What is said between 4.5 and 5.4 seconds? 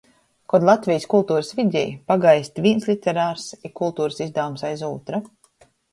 aiz ūtra.